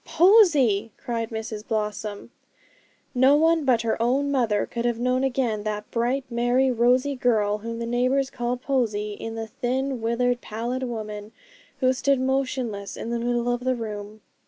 'Posy!' 0.03 0.91
cried 0.97 1.29
Mrs 1.29 1.63
Blossom. 1.67 2.31
No 3.13 3.35
one 3.35 3.65
but 3.65 3.83
her 3.83 4.01
own 4.01 4.31
mother 4.31 4.65
could 4.65 4.83
have 4.83 4.97
known 4.99 5.23
again 5.23 5.61
the 5.63 5.83
bright, 5.91 6.25
merry, 6.27 6.71
rosy 6.71 7.15
girl, 7.15 7.59
whom 7.59 7.77
the 7.77 7.85
neighbours 7.85 8.31
called 8.31 8.63
Posy, 8.63 9.13
in 9.13 9.35
the 9.35 9.45
thin, 9.45 10.01
withered, 10.01 10.41
pallid 10.41 10.81
woman 10.81 11.31
who 11.81 11.93
stood 11.93 12.19
motionless 12.19 12.97
in 12.97 13.11
the 13.11 13.19
middle 13.19 13.47
of 13.53 13.63
the 13.63 13.75
room. 13.75 14.21